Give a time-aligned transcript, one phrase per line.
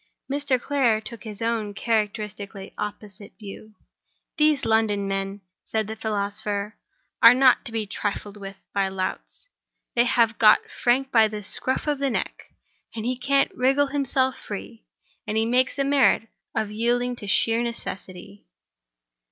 [0.27, 0.59] Mr.
[0.59, 3.75] Clare took his own characteristically opposite view.
[4.39, 6.75] "These London men," said the philosopher,
[7.21, 9.47] "are not to be trifled with by louts.
[9.93, 15.45] They have got Frank by the scruff of the neck—he can't wriggle himself free—and he
[15.45, 18.47] makes a merit of yielding to sheer necessity."